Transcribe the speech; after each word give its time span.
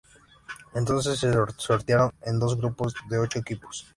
Entonces, 0.73 1.19
se 1.19 1.31
sortearon 1.57 2.11
en 2.23 2.39
dos 2.39 2.57
grupos 2.57 2.95
de 3.07 3.19
ocho 3.19 3.37
equipos. 3.37 3.85